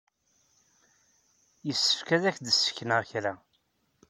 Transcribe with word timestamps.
Yessefk 1.65 2.09
ad 2.15 2.23
ak-d-ssekneɣ 2.29 3.01
kra. 3.09 3.33